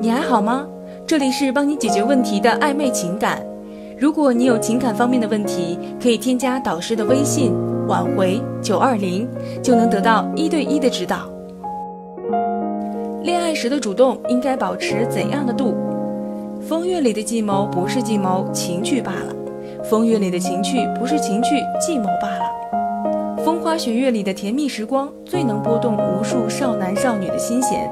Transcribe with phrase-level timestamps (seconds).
[0.00, 0.66] 你还好吗？
[1.06, 3.44] 这里是帮你解决问题的暧昧情感。
[3.98, 7.52] 如果你有情感方面的问题，可以添加导师的微信
[7.86, 9.28] “挽回九二零”，
[9.62, 11.28] 就能得到一对一的指导。
[13.22, 15.74] 恋爱时的主动应该保持怎样的度？
[16.66, 19.34] 风月里的计谋不是计谋，情趣罢了；
[19.84, 23.44] 风月里的情趣不是情趣，计谋罢了。
[23.44, 27.90] 风花雪月里的甜蜜时光，最能拨动无数少男少女的心弦。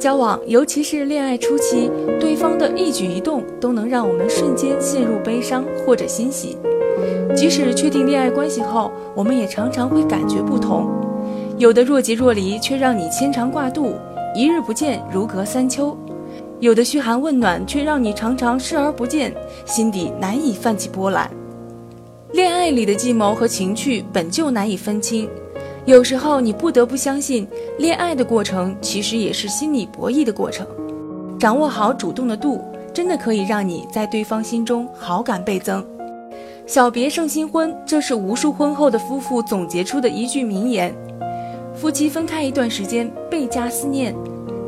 [0.00, 6.56] 交往，尤其是恋爱初期，对方的一举一动都能让我们瞬间陷入悲伤或者欣喜。
[7.36, 10.88] 即使确定恋爱关系后，我们也常常会感觉不同。
[11.58, 13.92] 有的若即若离，却让你牵肠挂肚，
[14.34, 15.94] 一日不见如隔三秋；
[16.60, 19.34] 有的嘘寒问暖，却让你常常视而不见，
[19.66, 21.30] 心底难以泛起波澜。
[22.32, 25.28] 恋爱里的计谋和情趣本就难以分清。
[25.86, 27.48] 有时候你不得不相信，
[27.78, 30.66] 恋爱的过程其实也是心理博弈的过程。
[31.38, 32.62] 掌握好主动的度，
[32.92, 35.84] 真的可以让你在对方心中好感倍增。
[36.66, 40.94] 小别胜新婚，这是无数婚后的夫妇总结出的一句名言。
[41.74, 44.12] 夫妻分开一段时间，倍加思念；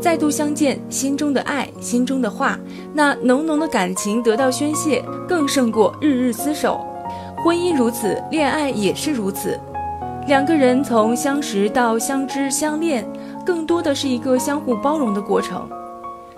[0.01, 2.59] 再度相见，心中的爱，心中的话，
[2.95, 6.81] 那浓浓的感情得到宣泄，更胜过日日厮守。
[7.45, 9.61] 婚姻如此，恋爱也是如此。
[10.29, 13.05] 两个人从相识到相知相恋，
[13.45, 15.69] 更多的是一个相互包容的过程。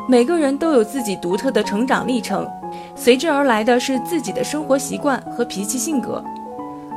[0.09, 2.49] 每个人都有自己独特的成长历程，
[2.97, 6.23] 随之而来的是自己的生活习惯和脾气性格。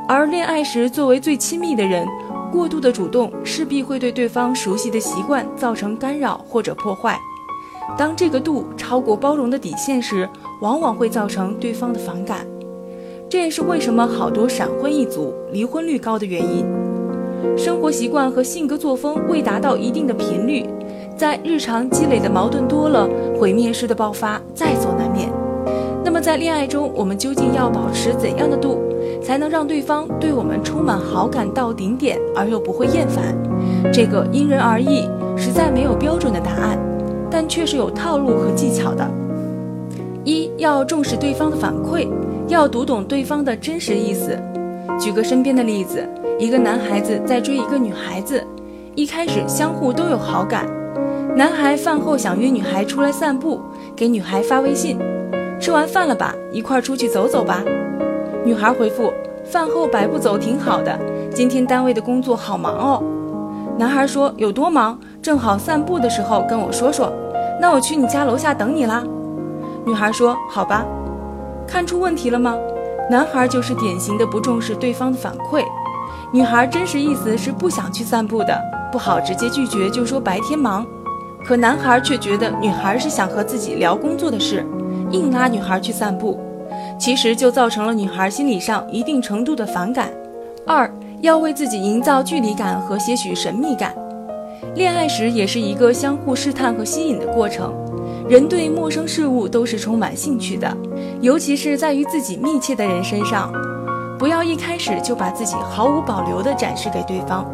[0.08, 2.06] 而恋爱时，作为最亲密的人，
[2.50, 7.18] 过度的主动势必会对对方熟悉的习惯造成干扰或者破坏。
[7.98, 10.26] 当这个度超过包容的底线时，
[10.62, 12.46] 往往会造成对方的反感。
[13.30, 16.77] 这也是为什么好多闪婚一族离婚率高的原因。
[17.56, 20.64] 生活习惯和性格作风未达到一定的频率，
[21.16, 23.08] 在日常积累的矛盾多了，
[23.38, 25.28] 毁灭式的爆发在所难免。
[26.04, 28.78] 那么在恋爱中，我们究竟要保持怎样的度，
[29.22, 33.36] 才能让对方对我们充满好感到顶点，而又不会厌烦？
[33.92, 36.78] 这个因人而异，实在没有标准的答案，
[37.30, 39.06] 但却是有套路和技巧的。
[40.24, 42.08] 一要重视对方的反馈。
[42.48, 44.34] 要读懂对方的真实意思。
[44.98, 48.46] 举个身边的例子，一个男孩子在追一个女孩子，
[48.94, 50.64] 一开始相互都有好感。
[51.34, 53.60] 男孩饭后想约女孩出来散步，
[53.96, 54.96] 给女孩发微信
[55.58, 57.64] ：“吃完饭了吧，一块出去走走吧。”
[58.46, 59.12] 女孩回复
[59.44, 60.96] ：“饭后百步走挺好的，
[61.34, 63.02] 今天单位的工作好忙哦。”
[63.76, 64.96] 男孩说：“有多忙？
[65.20, 67.12] 正好散步的时候跟我说说，
[67.60, 69.02] 那我去你家楼下等你啦。”
[69.84, 70.86] 女孩说：“好吧。”
[71.66, 72.56] 看出问题了吗？
[73.10, 75.64] 男孩就是典型的不重视对方的反馈。
[76.30, 78.60] 女孩真实意思是不想去散步的，
[78.92, 80.86] 不好直接拒绝，就说白天忙。
[81.42, 84.66] 可男孩却觉得女孩是想和自己聊工作的事，
[85.10, 86.38] 硬拉女孩去散步，
[86.98, 90.10] 其实就造成了女孩心理上一定程度的反感。
[90.66, 93.94] 二要为自己营造距离感和些许神秘感。
[94.74, 97.72] 恋爱时也是一个相互试探和吸引的过程。
[98.28, 100.76] 人对陌生事物都是充满兴趣的，
[101.22, 103.50] 尤其是在与自己密切的人身上，
[104.18, 107.46] 不要一开始就把自己毫无保留地展示给对方，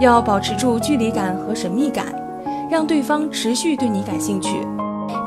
[0.00, 2.06] 要保持住距离感和神秘感，
[2.70, 4.66] 让对方持续对你感兴趣。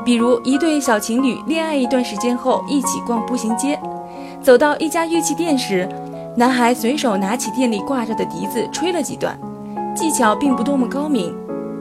[0.04, 3.78] 比如一对小情侣恋爱一段时间后，一起逛步行街，
[4.42, 5.88] 走到一家乐器店时，
[6.36, 9.38] 男孩随手拿起店里挂着的笛子吹了几段，
[9.94, 11.32] 技巧并不多么高明，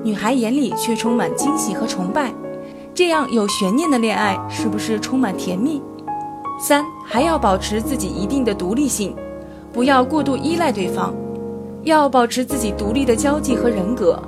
[0.04, 2.32] 女孩眼里却充满惊喜和崇拜。
[2.94, 5.82] 这样有悬念的恋爱是不是充满甜蜜？
[6.60, 9.16] 三还要保持自己一定的独立性，
[9.72, 11.14] 不要过度依赖对方，
[11.84, 14.20] 要保持自己独立的交际和人格。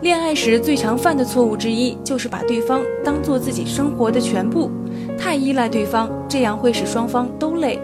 [0.00, 4.70] 恋爱时最常犯的错误之一就是把对方当做自己生活的全部，
[5.18, 7.80] 太依赖对方，这样会使双方都累。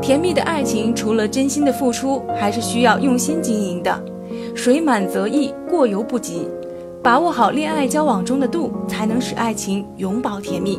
[0.00, 4.04] 甜蜜的爱情除了真心的付出，还是需要用心经营的，
[4.54, 6.48] 水满则溢，过犹不及。
[7.02, 10.78] 把握好恋爱交往中的度，才能使爱情永葆甜蜜。